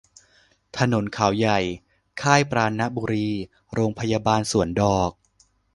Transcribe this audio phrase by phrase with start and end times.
[0.77, 1.59] ถนนเขาใหญ่
[2.21, 3.27] ค่ายปราณบุรี
[3.73, 5.11] โรงพยาบาลสวนดอก